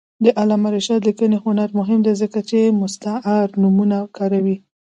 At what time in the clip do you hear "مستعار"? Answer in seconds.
2.81-3.47